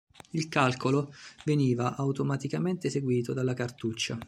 [0.31, 1.13] Il calcolo
[1.45, 4.19] veniva automaticamente eseguito dalla cartuccia.